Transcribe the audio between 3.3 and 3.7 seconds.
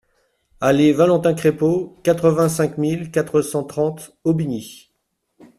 cent